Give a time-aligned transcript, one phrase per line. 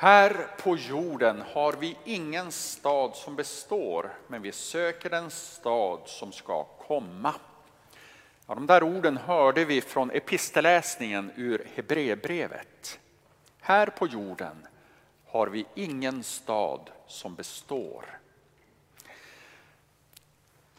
[0.00, 6.32] Här på jorden har vi ingen stad som består, men vi söker den stad som
[6.32, 7.34] ska komma.
[8.46, 13.00] Ja, de där orden hörde vi från episteläsningen ur Hebreerbrevet.
[13.60, 14.66] Här på jorden
[15.26, 18.04] har vi ingen stad som består.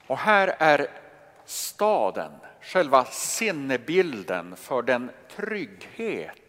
[0.08, 0.88] Och här är
[1.46, 2.32] staden
[2.62, 6.49] själva sinnebilden för den trygghet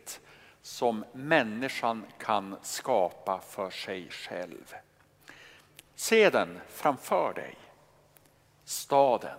[0.63, 4.75] som människan kan skapa för sig själv.
[5.95, 7.57] Se den framför dig.
[8.65, 9.39] Staden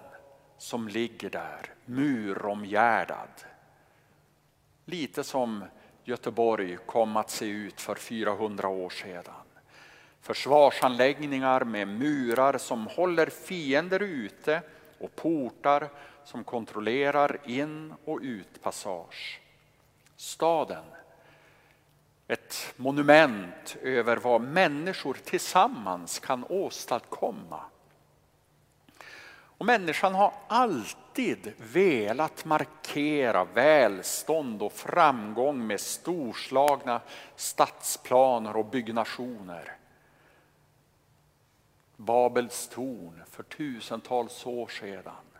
[0.57, 3.29] som ligger där muromgärdad.
[4.85, 5.63] Lite som
[6.03, 9.33] Göteborg kom att se ut för 400 år sedan.
[10.21, 14.61] Försvarsanläggningar med murar som håller fiender ute
[14.99, 15.89] och portar
[16.23, 19.41] som kontrollerar in och utpassage.
[20.15, 20.83] Staden,
[22.31, 27.63] ett monument över vad människor tillsammans kan åstadkomma.
[29.33, 37.01] Och människan har alltid velat markera välstånd och framgång med storslagna
[37.35, 39.77] stadsplaner och byggnationer.
[41.95, 45.30] Babels torn för tusentals år sedan.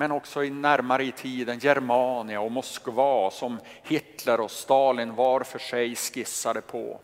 [0.00, 5.58] Men också i närmare i tiden Germania och Moskva som Hitler och Stalin var för
[5.58, 7.00] sig skissade på.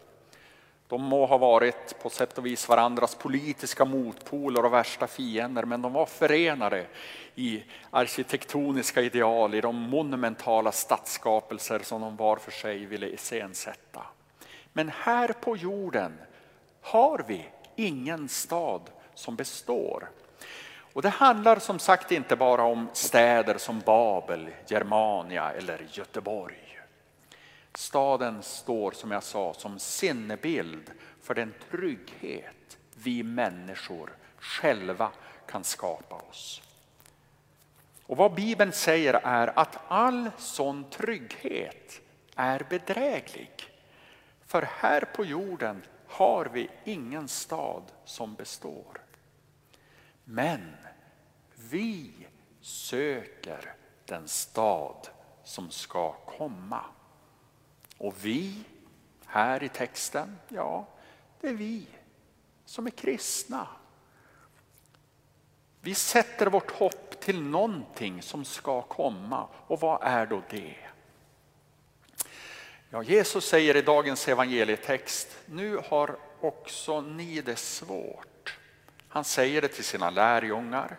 [0.88, 5.82] De må ha varit på sätt och vis varandras politiska motpoler och värsta fiender men
[5.82, 6.86] de var förenade
[7.34, 14.02] i arkitektoniska ideal, i de monumentala stadsskapelser som de var för sig ville iscensätta.
[14.72, 16.18] Men här på jorden
[16.82, 18.82] har vi ingen stad
[19.14, 20.08] som består.
[20.96, 26.78] Och det handlar som sagt inte bara om städer som Babel, Germania eller Göteborg.
[27.74, 30.90] Staden står som jag sa som sinnebild
[31.22, 35.10] för den trygghet vi människor själva
[35.46, 36.62] kan skapa oss.
[38.06, 42.00] Och vad Bibeln säger är att all sån trygghet
[42.36, 43.50] är bedräglig.
[44.46, 49.00] För här på jorden har vi ingen stad som består.
[50.28, 50.85] Men
[51.70, 52.12] vi
[52.60, 55.08] söker den stad
[55.44, 56.84] som ska komma.
[57.98, 58.64] Och vi,
[59.26, 60.86] här i texten, ja,
[61.40, 61.86] det är vi
[62.64, 63.68] som är kristna.
[65.80, 69.48] Vi sätter vårt hopp till någonting som ska komma.
[69.66, 70.76] Och vad är då det?
[72.90, 78.58] Ja, Jesus säger i dagens evangelietext, nu har också ni det svårt.
[79.08, 80.98] Han säger det till sina lärjungar.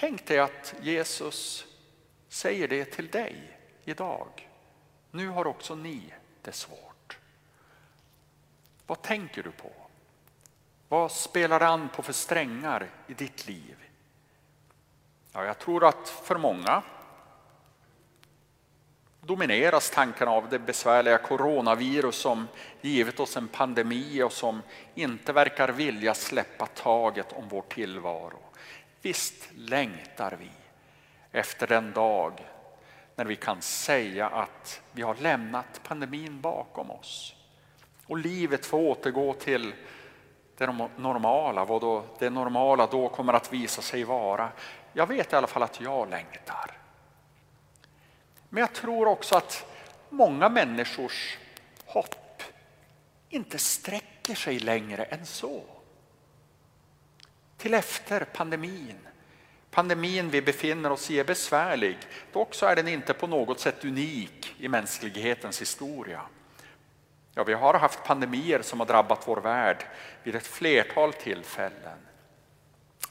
[0.00, 1.66] Tänk dig att Jesus
[2.28, 4.48] säger det till dig idag.
[5.10, 7.18] Nu har också ni det svårt.
[8.86, 9.72] Vad tänker du på?
[10.88, 13.76] Vad spelar an på för strängar i ditt liv?
[15.32, 16.82] Ja, jag tror att för många
[19.20, 22.48] domineras tankarna av det besvärliga coronavirus som
[22.80, 24.62] givit oss en pandemi och som
[24.94, 28.38] inte verkar vilja släppa taget om vår tillvaro.
[29.02, 30.50] Visst längtar vi
[31.32, 32.46] efter den dag
[33.16, 37.34] när vi kan säga att vi har lämnat pandemin bakom oss.
[38.06, 39.74] Och livet får återgå till
[40.56, 40.66] det
[40.96, 44.50] normala, vad då det normala då kommer att visa sig vara.
[44.92, 46.78] Jag vet i alla fall att jag längtar.
[48.48, 49.66] Men jag tror också att
[50.08, 51.38] många människors
[51.86, 52.42] hopp
[53.28, 55.62] inte sträcker sig längre än så.
[57.58, 59.08] Till efter pandemin
[59.78, 61.98] pandemin vi befinner oss i är besvärlig.
[62.32, 66.22] Dock så är den inte på något sätt unik i mänsklighetens historia.
[67.34, 69.86] Ja, vi har haft pandemier som har drabbat vår värld
[70.22, 71.98] vid ett flertal tillfällen.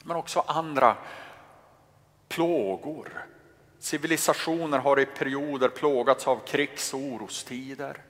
[0.02, 0.96] Men också andra
[2.28, 3.26] plågor.
[3.78, 8.02] Civilisationer har i perioder plågats av krigs och orostider.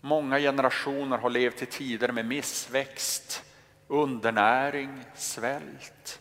[0.00, 3.44] Många generationer har levt i tider med missväxt,
[3.88, 6.20] undernäring, svält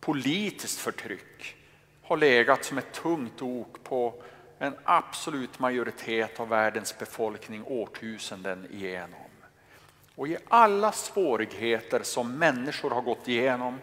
[0.00, 1.56] politiskt förtryck
[2.02, 4.22] har legat som ett tungt ok på
[4.58, 9.30] en absolut majoritet av världens befolkning årtusenden igenom.
[10.14, 13.80] Och i alla svårigheter som människor har gått igenom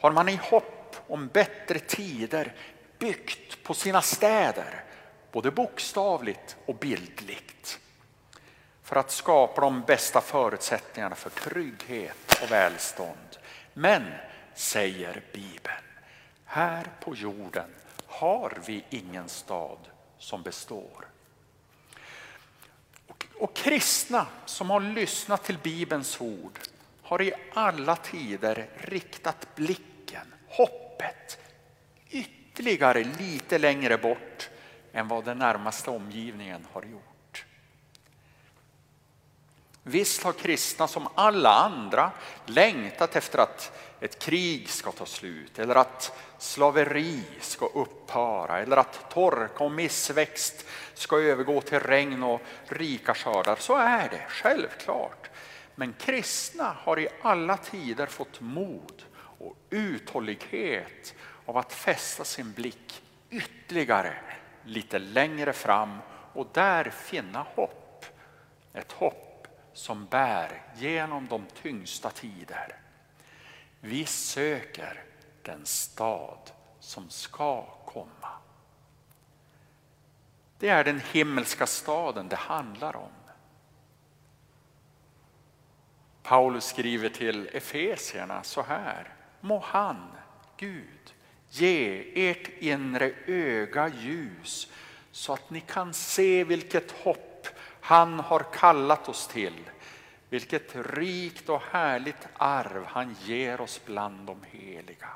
[0.00, 2.54] har man i hopp om bättre tider
[2.98, 4.84] byggt på sina städer,
[5.32, 7.80] både bokstavligt och bildligt.
[8.84, 13.38] För att skapa de bästa förutsättningarna för trygghet och välstånd.
[13.72, 14.02] Men
[14.54, 15.84] säger Bibeln.
[16.44, 17.70] Här på jorden
[18.06, 19.78] har vi ingen stad
[20.18, 21.06] som består.
[23.34, 26.58] Och kristna som har lyssnat till Bibelns ord
[27.02, 31.38] har i alla tider riktat blicken, hoppet,
[32.10, 34.50] ytterligare lite längre bort
[34.92, 37.13] än vad den närmaste omgivningen har gjort.
[39.86, 42.10] Visst har kristna som alla andra
[42.46, 49.10] längtat efter att ett krig ska ta slut eller att slaveri ska upphöra eller att
[49.10, 53.56] torka och missväxt ska övergå till regn och rika skördar.
[53.56, 55.30] Så är det, självklart.
[55.74, 61.14] Men kristna har i alla tider fått mod och uthållighet
[61.46, 64.14] av att fästa sin blick ytterligare
[64.64, 65.98] lite längre fram
[66.32, 68.06] och där finna hopp.
[68.72, 69.33] Ett hopp
[69.74, 72.76] som bär genom de tyngsta tider.
[73.80, 75.04] Vi söker
[75.42, 76.50] den stad
[76.80, 78.28] som ska komma.
[80.58, 83.12] Det är den himmelska staden det handlar om.
[86.22, 89.14] Paulus skriver till Efesierna så här.
[89.40, 90.12] Må han,
[90.56, 91.14] Gud,
[91.50, 94.72] ge ert inre öga ljus
[95.10, 97.33] så att ni kan se vilket hopp
[97.84, 99.70] han har kallat oss till.
[100.28, 105.08] Vilket rikt och härligt arv han ger oss bland de heliga.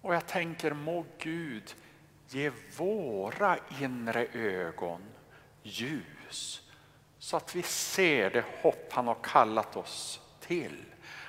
[0.00, 1.74] Och jag tänker, må Gud
[2.28, 5.02] ge våra inre ögon
[5.62, 6.70] ljus
[7.18, 10.84] så att vi ser det hopp han har kallat oss till.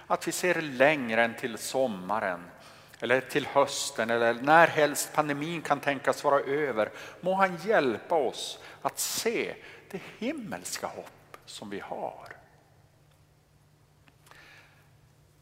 [0.07, 2.43] Att vi ser längre än till sommaren
[2.99, 6.89] eller till hösten eller när helst pandemin kan tänkas vara över.
[7.21, 9.55] Må han hjälpa oss att se
[9.91, 12.27] det himmelska hopp som vi har.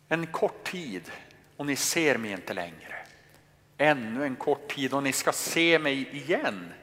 [0.07, 1.11] En kort tid
[1.57, 2.95] och ni ser mig inte längre.
[3.77, 6.73] Ännu en kort tid och ni ska se mig igen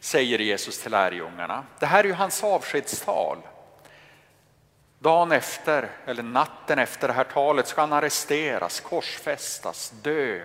[0.00, 1.64] säger Jesus till lärjungarna.
[1.78, 3.38] Det här är ju hans avskedstal.
[4.98, 10.40] Dagen efter, eller natten efter det här talet ska han arresteras, korsfästas, dö.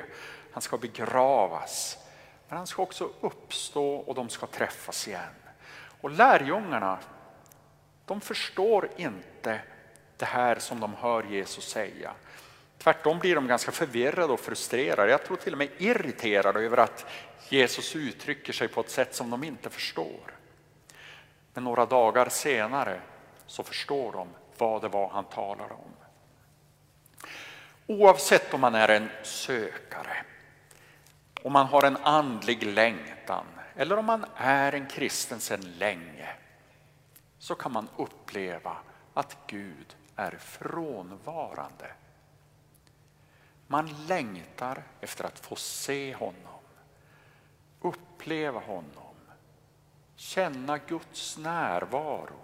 [0.52, 1.98] Han ska begravas.
[2.48, 5.36] Men han ska också uppstå och de ska träffas igen.
[6.02, 7.00] Och lärjungarna,
[8.06, 9.60] de förstår inte
[10.18, 12.12] det här som de hör Jesus säga.
[12.78, 15.12] Tvärtom blir de ganska förvirrade och frustrerade.
[15.12, 17.06] Jag tror till och med irriterade över att
[17.50, 20.38] Jesus uttrycker sig på ett sätt som de inte förstår.
[21.54, 23.00] Men några dagar senare
[23.48, 24.28] så förstår de
[24.58, 25.94] vad det var han talade om.
[27.88, 30.26] Oavsett om man är en sökare,
[31.44, 33.46] om man har en andlig längtan
[33.76, 36.30] eller om man är en kristen sedan länge
[37.40, 38.78] så kan man uppleva
[39.14, 41.92] att Gud är frånvarande.
[43.68, 46.62] Man längtar efter att få se honom,
[47.82, 49.16] uppleva honom,
[50.16, 52.40] känna Guds närvaro.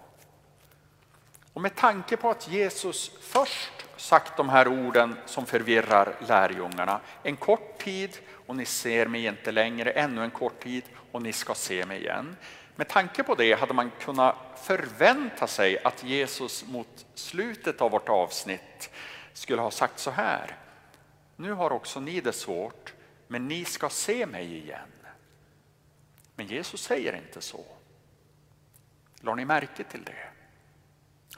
[1.54, 7.00] Och med tanke på att Jesus först sagt de här orden som förvirrar lärjungarna.
[7.24, 8.18] En kort tid
[8.48, 12.00] och ni ser mig inte längre, ännu en kort tid och ni ska se mig
[12.00, 12.36] igen.
[12.76, 18.10] Med tanke på det hade man kunnat förvänta sig att Jesus mot slutet av vårt
[18.10, 18.90] avsnitt
[19.34, 20.58] skulle ha sagt så här.
[21.36, 22.94] Nu har också ni det svårt,
[23.28, 24.90] men ni ska se mig igen.
[26.36, 27.66] Men Jesus säger inte så.
[29.22, 30.39] Lade ni märke till det?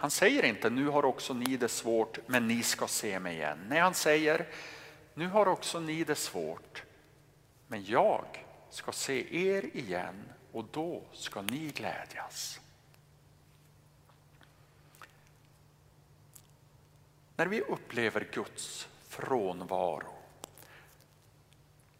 [0.01, 3.65] Han säger inte nu har också ni det svårt, men ni ska se mig igen.
[3.69, 4.47] Nej, han säger
[5.13, 6.83] nu har också ni det svårt,
[7.67, 12.59] men jag ska se er igen och då ska ni glädjas.
[17.35, 20.13] När vi upplever Guds frånvaro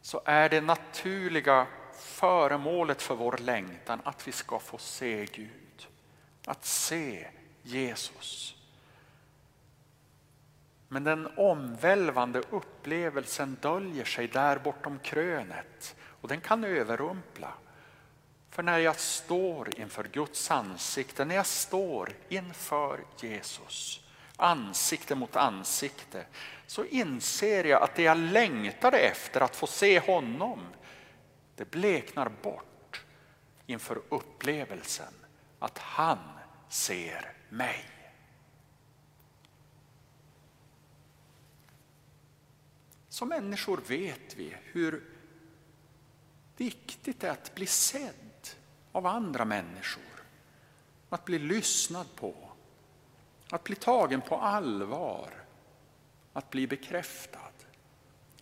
[0.01, 5.87] så är det naturliga föremålet för vår längtan att vi ska få se Gud.
[6.45, 7.27] Att se
[7.63, 8.55] Jesus.
[10.87, 17.53] Men den omvälvande upplevelsen döljer sig där bortom krönet och den kan överrumpla.
[18.49, 24.03] För när jag står inför Guds ansikte, när jag står inför Jesus,
[24.35, 26.25] ansikte mot ansikte,
[26.67, 30.59] så inser jag att det jag längtade efter att få se honom,
[31.55, 33.03] det bleknar bort
[33.65, 35.13] inför upplevelsen
[35.59, 36.19] att han
[36.69, 37.85] ser mig.
[43.09, 45.03] Som människor vet vi hur
[46.57, 48.49] viktigt det är att bli sedd
[48.91, 50.03] av andra människor.
[51.09, 52.35] Att bli lyssnad på,
[53.49, 55.29] att bli tagen på allvar,
[56.33, 57.39] att bli bekräftad.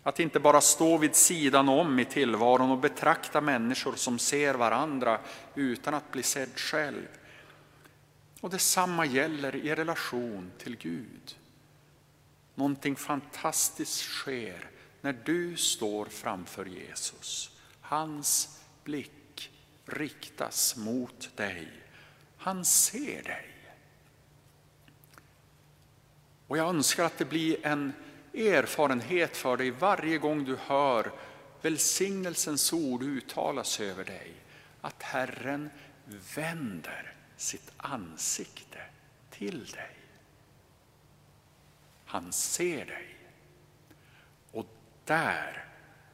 [0.02, 5.20] Att inte bara stå vid sidan om i tillvaron och betrakta människor som ser varandra
[5.54, 7.06] utan att bli sedd själv.
[8.40, 11.36] Och detsamma gäller i relation till Gud.
[12.54, 14.70] Någonting fantastiskt sker
[15.00, 17.50] när du står framför Jesus.
[17.80, 19.50] Hans blick
[19.86, 21.68] riktas mot dig.
[22.36, 23.46] Han ser dig.
[26.46, 27.92] Och jag önskar att det blir en
[28.34, 31.12] erfarenhet för dig varje gång du hör
[31.62, 34.32] välsignelsens ord uttalas över dig.
[34.80, 35.70] Att Herren
[36.34, 38.78] vänder sitt ansikte
[39.30, 39.96] till dig.
[42.04, 43.16] Han ser dig.
[44.52, 44.66] Och
[45.04, 45.64] där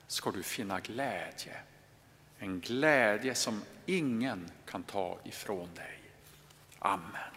[0.07, 1.61] ska du finna glädje.
[2.39, 6.01] En glädje som ingen kan ta ifrån dig.
[6.79, 7.36] Amen.